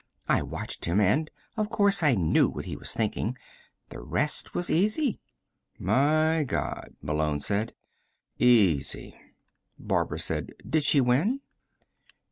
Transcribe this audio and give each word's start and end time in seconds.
I 0.27 0.41
watched 0.41 0.85
him, 0.85 0.99
and, 0.99 1.29
of 1.55 1.69
course, 1.69 2.01
I 2.01 2.15
knew 2.15 2.49
what 2.49 2.65
he 2.65 2.75
was 2.75 2.91
thinking. 2.91 3.37
The 3.89 3.99
rest 4.01 4.55
was 4.55 4.71
easy." 4.71 5.19
"My 5.77 6.43
God," 6.43 6.95
Malone 7.03 7.39
said. 7.39 7.75
"Easy." 8.39 9.15
Barbara 9.77 10.17
said: 10.17 10.53
"Did 10.67 10.83
she 10.83 11.01
win?" 11.01 11.41